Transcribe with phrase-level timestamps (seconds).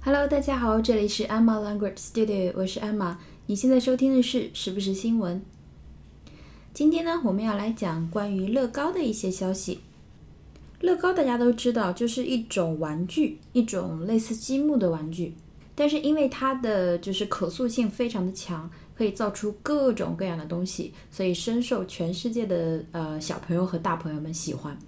[0.00, 3.16] Hello，大家好，这里是 Emma Language Studio，我是 Emma。
[3.46, 5.42] 你现在收听的是时不时新闻。
[6.72, 9.80] 今天呢，我们要来讲关于乐高的一些消息。
[10.80, 15.34] 乐高大家都知道，就是一种玩具，一种类似积木的玩具。
[15.74, 24.78] 但是因为它的就是可塑性非常的强，可以造出各种各样的东西，所以深受全世界的呃小朋友和大朋友们喜欢。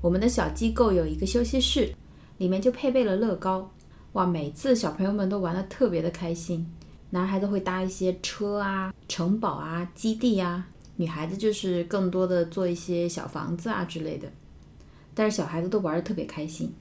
[0.00, 1.94] 我们的小机构有一个休息室，
[2.38, 3.70] 里面就配备了乐高。
[4.16, 6.66] 哇，每次小朋友们都玩的特别的开心。
[7.10, 10.66] 男孩子会搭一些车啊、城堡啊、基地啊，
[10.96, 14.26] 女孩子就是更多的做一些小房子啊之类的。
[15.12, 16.72] 但是小孩子都玩的特别开心。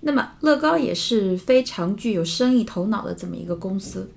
[0.00, 4.10] 那么乐高也是非常具有生意头脑的这么一个公司。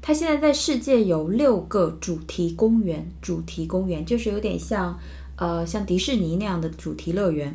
[0.00, 4.98] 它现在在世界有六个主题公园，主题公园就是有点像
[5.36, 7.54] 呃像迪士尼那样的主题乐园。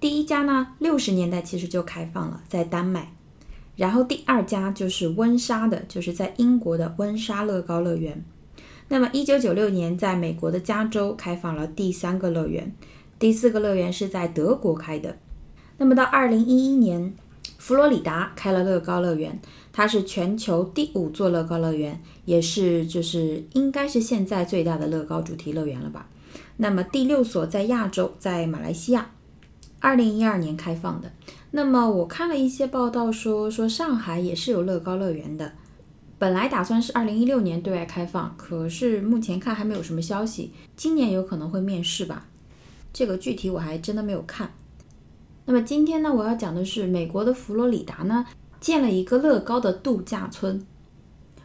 [0.00, 3.12] 第一家呢，六十年代其实就开放了，在丹麦。
[3.76, 8.24] 然后第二家就是温莎的，就是在英国的温莎乐高乐园。
[8.88, 12.72] 那么一九九六年，在美国的加州开放了第三个乐园，
[13.18, 15.16] 第四个乐园是在德国开的。
[15.76, 17.14] 那么到二零一一年，
[17.58, 19.40] 佛罗里达开了乐高乐园，
[19.72, 26.08] 它是全球第五座乐高乐园，也是就是应该是现在最大的乐高主题乐园了吧。
[26.56, 29.10] 那么第六所在亚洲，在马来西亚。
[29.80, 31.12] 二零一二年开放的，
[31.52, 35.52] 那么我看了一些报道说，说上海也是有乐高乐园的，
[36.18, 42.26] 本来打算是二零一六年对外开放，可是目前看还没有什么消息，今年有可能会面试吧，
[42.92, 44.50] 这个具体我还真的没有看。
[45.46, 48.26] 那么今天呢，我要讲的是美国的佛罗里达呢，
[48.60, 50.66] 建了一个乐高的度假村，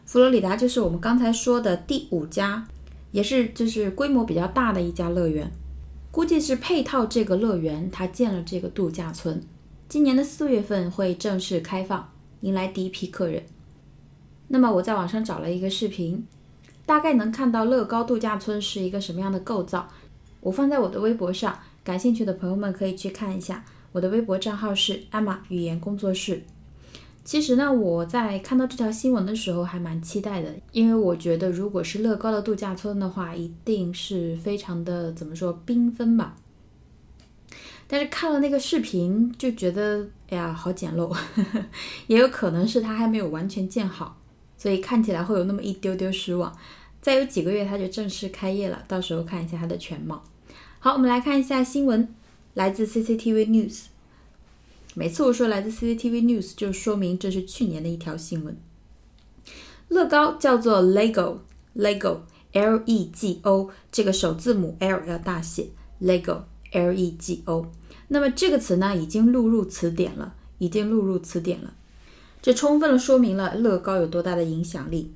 [0.04, 2.66] 佛罗里达就是我们刚才说的第五家，
[3.12, 5.50] 也是就是规模比较大的一家乐园。
[6.14, 9.42] 估计是配套这个乐园，它建了这个度假村，
[9.88, 12.08] 今年的四月份会正式开放，
[12.42, 13.42] 迎来第一批客人。
[14.46, 16.24] 那么我在网上找了一个视频，
[16.86, 19.88] 大概能看到乐高度假村是一个什么样的构造。
[20.40, 23.64] 我放在我的微博上，感兴趣的朋友们可以去看一下。
[23.90, 26.44] 我的微博账号是艾玛语言工作室。
[27.24, 36.36] 其实呢，我在看到这条新闻的时候还蛮期待的，因为我觉得如果是乐高的度假村的话，一定是非常的怎么说缤纷吧。
[37.86, 41.16] 但是看了那个视频就觉得，哎呀，好简陋，
[42.08, 44.18] 也有可能是它还没有完全建好，
[44.58, 46.54] 所以看起来会有那么一丢丢失望。
[47.00, 50.22] 再有几个月它就正式开业了，到时候看一下它的全貌。
[50.78, 52.14] 好，我们来看一下新闻，
[52.52, 53.84] 来自 CCTV News。
[54.96, 58.56] 每次我说来自 CCTV News，就说明这是去年的一条新闻。
[59.88, 67.66] 乐高叫做 Lego，Lego，L-E-G-O，这个首字母 L 要大写，Lego，L-E-G-O。
[68.06, 71.74] 那么这个词呢，已经录入词典了，已经录入词典了。
[72.40, 75.12] 这充分的说明了乐高有多大的影响力。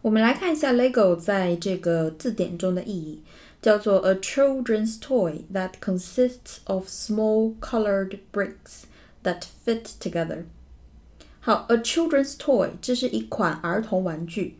[0.00, 3.22] 我们来看一下 Lego 在这个字典中的意义。
[3.61, 8.83] 叫做 a children's toy that consists of small colored bricks
[9.23, 10.45] that fit together。
[11.39, 14.57] 好，a children's toy 这是一款儿童玩具，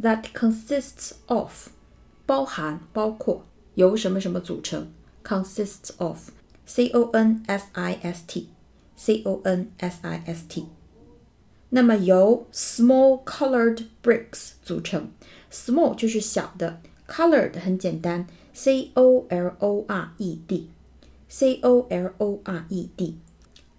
[0.00, 1.68] that consists of
[2.26, 3.44] 包含包括
[3.74, 4.88] 由什么什么组成，
[5.24, 10.66] consists of，c o n s i s t，c o n s i s t。
[11.70, 15.10] 那么由 small colored bricks 组成，
[15.50, 16.80] small 就是小的。
[17.07, 23.17] Colored 很简单，C O L O R E D，C O L O R E D。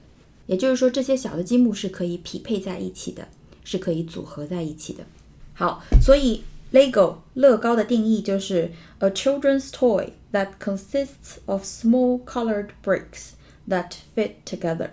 [0.49, 3.29] 也就是说，这些小的积木是可以匹配在一起的，
[3.63, 5.07] 是可以组合在一起的。
[5.55, 6.43] 好，所以
[6.73, 13.35] Lego 乐高的定义就是 a children's toy that consists of small colored bricks
[13.69, 14.91] that fit together。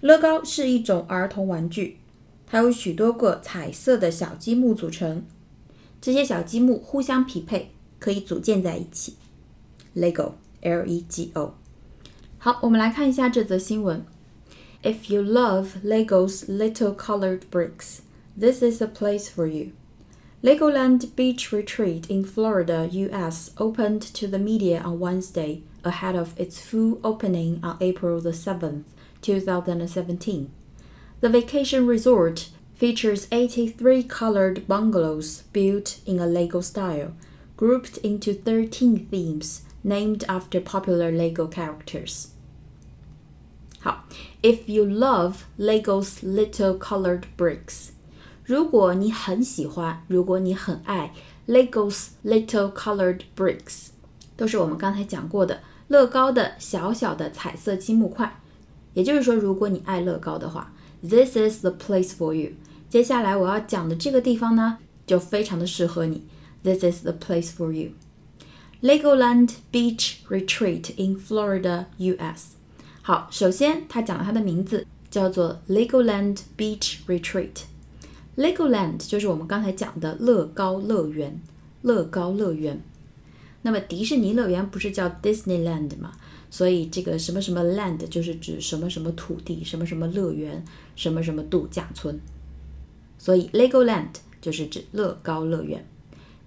[0.00, 1.98] 乐高是一种儿童玩具，
[2.46, 5.22] 它由许多个彩色的小积木组成，
[6.00, 7.70] 这些小积木互相匹配，
[8.00, 9.14] 可以组建在一起。
[9.94, 10.32] Lego。
[10.62, 11.54] L E G O。
[12.36, 14.04] 好，我们来看一下这则新闻。
[14.82, 18.00] If you love Lego's little colored bricks,
[18.34, 19.72] this is a place for you.
[20.42, 26.62] Legoland Beach Retreat in Florida, US opened to the media on Wednesday ahead of its
[26.62, 28.84] full opening on April the 7th,
[29.20, 30.50] 2017.
[31.20, 37.12] The vacation resort features 83 colored bungalows built in a Lego style,
[37.58, 42.28] grouped into 13 themes named after popular Lego characters.
[43.79, 44.05] 好，
[44.41, 47.89] If you love Lego's little colored bricks，
[48.43, 51.13] 如果你很喜欢，如果你很爱
[51.47, 53.89] Lego's little colored bricks，
[54.35, 58.41] 都是我们刚才讲过的乐高的小小的彩色积木块。
[58.93, 62.53] 也就是说，如果你爱乐高的话，This is the place for you。
[62.89, 66.23] 接下来我要讲的这个地方呢，就非常的适合你。
[66.63, 72.55] This is the place for you。Legoland Beach Retreat in Florida, U.S.
[73.02, 77.62] 好，首先他讲了它的名字，叫做 Legoland Beach Retreat。
[78.36, 81.40] Legoland 就是我们刚才讲的乐高乐园，
[81.82, 82.80] 乐高乐园。
[83.62, 86.12] 那么迪士尼乐园不是叫 Disneyland 吗？
[86.50, 90.64] 所以这个什么什么 land 就是指什么什么土地，什么什么乐园，
[90.96, 92.18] 什么什么度假村。
[93.18, 95.86] 所以 Legoland 就是指乐高乐园。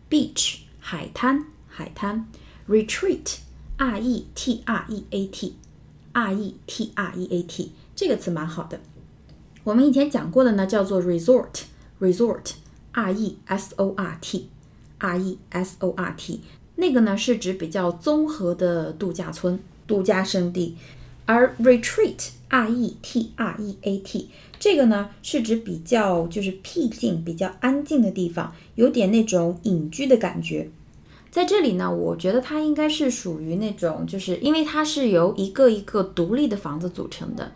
[0.09, 1.45] Beach 海滩。
[1.75, 2.27] 海滩
[2.69, 3.37] Retreat
[3.77, 5.55] R E T R E A T
[6.13, 8.79] Retreat 这个词蛮好的。
[9.63, 16.41] 我们以前讲过的呢，叫做 resort，resort，r e s o r t，r e s o r t，
[16.75, 20.75] 那个呢是指比较综合的度假村、度假胜地，
[21.25, 30.69] 而 retreat，r e t r e a t，这个呢是指比较就是僻静、比较安静的地方，有点那种隐居的感觉。
[31.33, 37.51] 在这里呢，我觉得它应该是属于那种，就是因为它是由一个一个独立的房子组成的，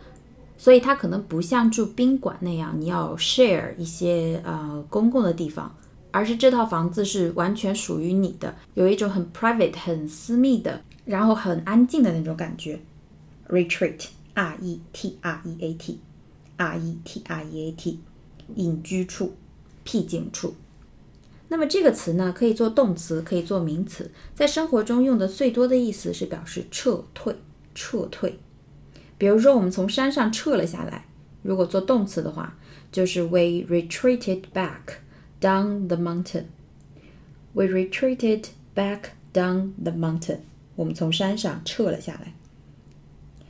[0.56, 5.72] 所以它可能不像住宾馆那样，你要 share 一些呃公共的地方，
[6.10, 12.80] 而是这套房子是完全属于你的，有一种很 private、很私密的，然后很安静的那种感觉。
[13.48, 18.00] Retreat，R E T R E A T，R E T R E A T，
[18.56, 19.34] 隐居处、
[19.84, 20.56] 僻静处。
[21.48, 27.34] 那么这个词呢，可以做动词，可以做名词，在生活中用的最多的意思是表示撤退、
[27.74, 28.38] 撤退。
[29.16, 31.06] 比如说，我们从山上撤了下来，
[31.42, 32.56] 如果做动词的话，
[32.92, 34.98] 就是 We retreated back
[35.40, 36.44] down the mountain.
[37.54, 40.40] We retreated back down the mountain.
[40.76, 42.34] 我们从山上撤了下来。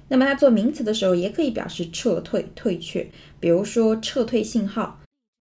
[0.09, 3.11] 那么它做名词的时候，也可以表示撤退、退却。
[3.41, 5.01] 比如说，撤退信号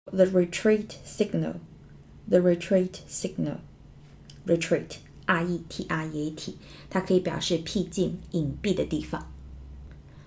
[0.04, 1.54] ，the retreat signal。
[2.29, 3.57] The retreat signal.
[4.45, 6.55] Retreat, R-E-T-R-E-A-T，
[6.89, 9.31] 它可以表示僻静、隐蔽的地方。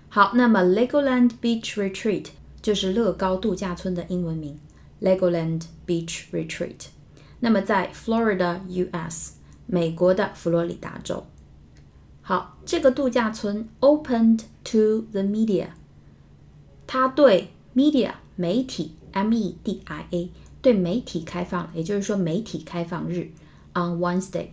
[0.09, 2.27] 好，那么 Legoland Beach Retreat
[2.61, 4.59] 就是乐高度假村的英文名，
[5.01, 6.87] Legoland Beach Retreat。
[7.39, 9.33] 那么在 Florida, U.S.
[9.65, 11.25] 美国的佛罗里达州。
[12.21, 15.69] 好，这个度假村 opened to the media，
[16.85, 20.29] 它对 media 媒体 M-E-D-I-A。
[20.66, 23.30] 对媒体开放，也就是说媒体开放日
[23.74, 24.48] ，on Wednesday，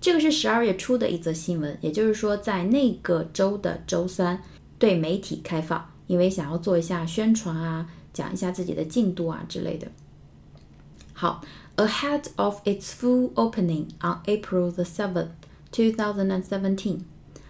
[0.00, 4.42] 这个是十二月初的一则新闻，也就是说在那个周的周三
[4.78, 9.86] 对媒体开放，因为想要做一下宣传啊，讲一下自己的进度啊之类的。
[11.12, 11.42] 好
[11.76, 15.28] ，ahead of its full opening on April the seventh,
[15.70, 17.00] two thousand and seventeen。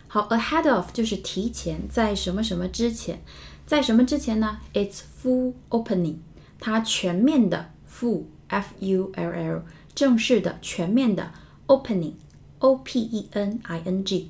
[0.09, 3.23] 好，ahead of 就是提前，在什么什么之前，
[3.64, 6.16] 在什么之前呢？Its full opening，
[6.59, 7.71] 它全面的。
[7.99, 9.62] Full f u l
[9.95, 11.33] 正式的、全面的
[11.67, 12.12] opening
[12.59, 14.29] o p e n i n g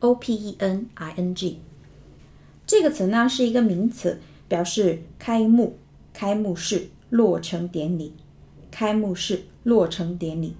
[0.00, 1.60] o p e n i n g
[2.66, 5.78] 这个词呢是一个名词，表示开幕、
[6.12, 8.12] 开幕式、落成典礼、
[8.70, 10.54] 开幕式、落成典礼。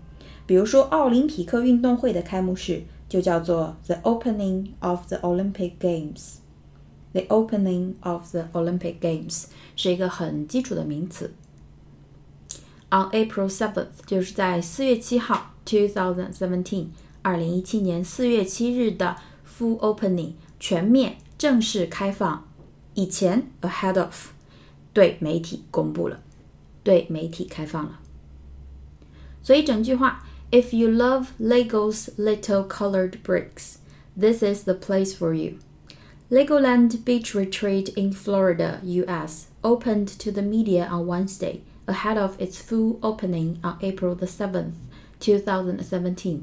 [0.46, 6.36] 比如说奥林匹克运动会的开幕式就叫做 the opening of the Olympic Games。
[7.12, 9.44] The opening of the Olympic Games
[9.76, 11.34] 是一个很基础的名词。
[12.89, 16.87] On April seventh，就是在四月七号，two thousand seventeen，
[17.23, 19.15] 二零一七年四月七日的
[19.47, 22.47] full opening 全面正式开放
[22.93, 24.27] 以前，ahead of
[24.93, 26.19] 对媒体公布了，
[26.83, 27.99] 对媒体开放了。
[29.41, 33.77] 所以整句话，If you love Lego's little colored bricks,
[34.15, 35.57] this is the place for you.
[36.29, 39.47] Legoland Beach Retreat in Florida, U.S.
[39.63, 44.72] opened to the media on Wednesday Ahead of its full opening on April the 7th,
[45.20, 46.42] 2017.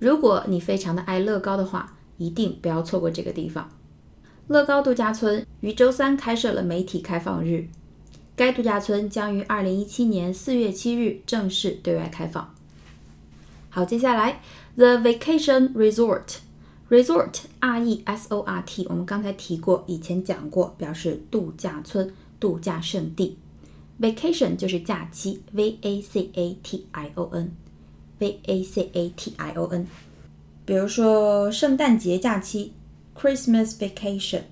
[0.00, 3.70] 如果你非常的爱乐高的话，一定不要错过这个地方。
[4.48, 7.68] 乐高度假村于周三开设了媒体开放日，
[8.34, 12.52] 该度假村将于二零一七年四月七日正式对外开放。
[13.68, 14.40] 好，接下来
[14.74, 16.38] The Vacation Resort
[16.88, 23.38] Resort R E S O R T，我们刚才提过，以前讲过，表示度假村、度假胜地。
[24.00, 29.86] Vacation 就是假期，V A C A T I O N，V A C A T I O N。
[30.64, 32.72] 比如说圣诞节假期
[33.14, 34.44] ，Christmas vacation，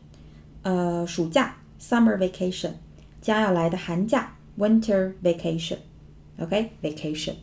[0.62, 2.73] 呃，暑假，summer vacation，
[3.23, 7.37] 将要来的寒假，winter vacation，OK，vacation。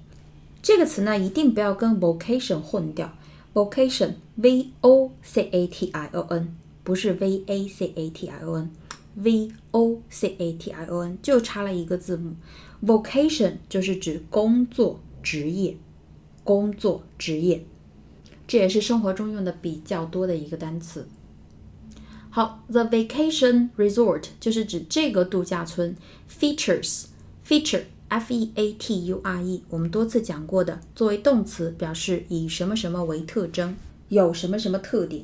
[0.62, 3.12] 这个词呢，一定不要跟 vocation 混掉
[3.54, 8.70] ，vocation，V O C A T I O N，不是 V A C A T I O N。
[9.16, 12.36] V O C A T I O N 就差了一个字母
[12.86, 15.78] ，vocation 就是指工作职业，
[16.44, 17.66] 工作职业，
[18.46, 21.08] 这也是生活中用的比较多的一个单词。
[22.30, 25.96] 好，the vacation resort 就是指这个度假村
[26.30, 27.06] ，features
[27.48, 33.78] feature F E A T U R E 我们多次讲过的，作为动词表示以什么什么为特征，
[34.10, 35.24] 有什么什么特点，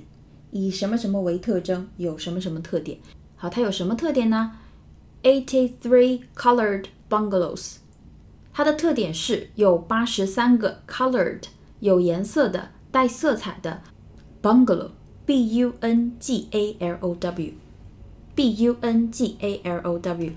[0.51, 2.98] 以什么什么为特征，有什么什么特点。
[3.41, 4.51] 好，它有什么特点呢
[5.24, 7.77] ？Eighty-three colored bungalows，
[8.53, 11.45] 它的特点是有八十三个 colored
[11.79, 13.81] 有颜色的、带色彩的
[14.43, 20.33] bungalow，b u n g a l o w，b u n g a l o w，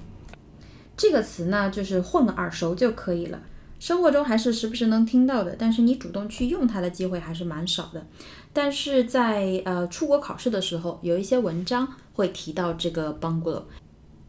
[0.96, 3.42] 这个词呢就是混个耳熟就可以了。
[3.78, 8.06] 生活中还是时不时能听到的，但是你主动去用它的机会还是蛮少的。
[8.52, 13.64] 但是在呃出国考试的时候，有一些文章会提到这个 bungalow，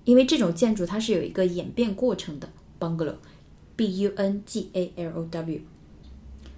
[0.03, 2.49] 因为这种建筑它是有一个演变过程的
[2.79, 5.61] bungalow，b u n g a l o w，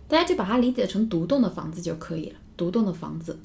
[0.08, 2.40] 大家就把它理解成独栋的房子就可以了。
[2.56, 3.38] 独栋的房子，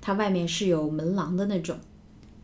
[0.00, 1.76] 它外面是有门廊的那种。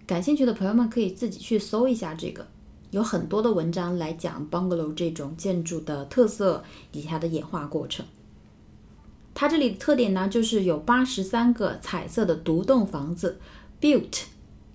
[0.07, 2.47] 感兴趣的朋友们可以自己去搜一下这个。
[2.91, 8.07] 有很多的文章来讲 bungalow 这种建筑的特色以及它的演化过程。
[9.35, 13.39] 它这里的特点呢，就是有八十三个彩色的独栋房子
[13.81, 14.25] ，built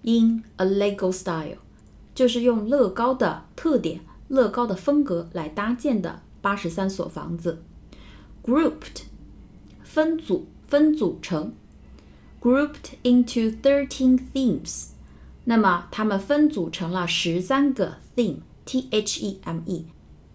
[0.03, 1.58] in a Lego style，
[2.15, 7.62] 就是用乐高的特点、乐高的风格来搭建的八十三所房子。
[8.46, 9.03] grouped
[9.84, 11.53] 分组、分组成
[12.41, 14.89] ，grouped into thirteen themes。
[15.46, 19.86] 那么它们分组成了十三个 theme，t h e m e，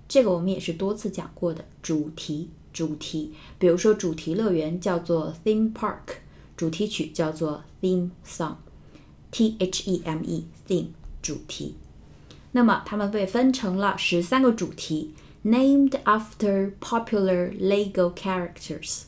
[0.08, 3.32] 这个我们也是多次讲过的主题，主题。
[3.58, 6.18] 比如说主题乐园叫做 theme park，
[6.56, 10.88] 主题曲叫做 theme song，t h e m e，theme
[11.22, 11.74] 主题。
[12.52, 15.12] 那么它们被分成了十三个主题
[15.44, 19.02] ，named after popular Lego characters。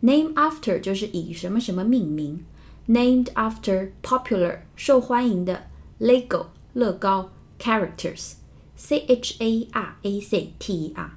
[0.00, 2.44] name after 就是以什么什么命名。
[2.86, 5.68] named after popular 受欢迎的
[5.98, 7.30] Lego 乐高
[7.64, 8.34] characters
[8.76, 11.10] C H A R A C T E R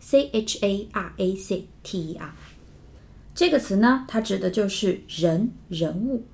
[0.00, 2.32] C H A R A C T E R
[3.32, 6.24] 这个词呢，它指的就是人人物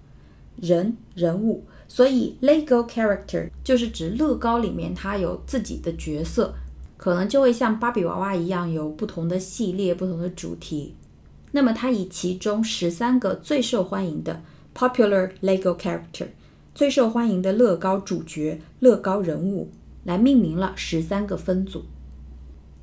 [0.56, 6.54] 人人物，所以 Lego character 就是指乐高里面它有自己的角色，
[6.97, 10.94] 可能就会像芭比娃娃一样有不同的系列、不同的主题。
[11.50, 14.42] 那么它以其中十三个最受欢迎的。
[14.75, 16.28] Popular Lego character，
[16.75, 19.69] 最受欢迎的乐高主角、乐高人物，
[20.05, 21.85] 来命名了十三个分组。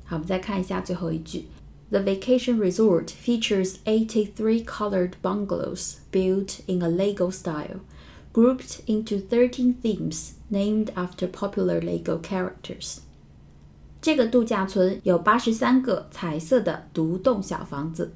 [0.04, 1.46] 好，我们再看一下最后一句
[1.90, 7.80] ：The vacation resort features eighty-three colored bungalows built in a Lego style,
[8.32, 12.98] grouped into thirteen themes named after popular Lego characters。
[14.00, 18.12] 这个度假村有八十三个彩色的独栋小房子，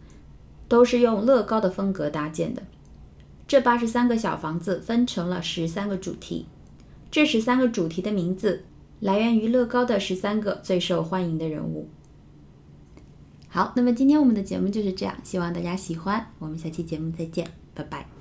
[0.68, 2.62] 都是用乐高的风格搭建的。
[3.46, 6.46] 这八十三个小房子分成了十三个主题，
[7.10, 8.64] 这十三个主题的名字
[9.00, 11.88] 来源于乐高的十三个最受欢迎的人物。
[13.48, 16.26] 好，那么今天我们的节目就是这样，希望大家喜欢。
[16.38, 18.13] 我们下期节目再见，拜拜。